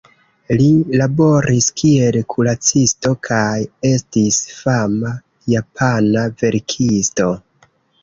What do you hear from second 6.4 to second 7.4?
verkisto.